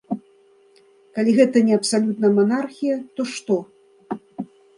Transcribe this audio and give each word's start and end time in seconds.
Калі 1.17 1.31
гэта 1.39 1.57
не 1.67 1.73
абсалютная 1.81 2.33
манархія, 2.39 2.97
то 3.19 3.29
што? 3.35 3.55